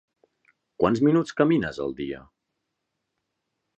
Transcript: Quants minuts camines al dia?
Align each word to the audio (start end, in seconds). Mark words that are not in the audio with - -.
Quants 0.83 1.01
minuts 1.09 1.37
camines 1.41 1.81
al 1.85 1.93
dia? 2.01 2.23